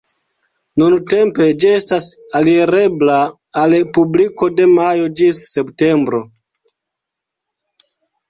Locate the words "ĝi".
1.63-1.67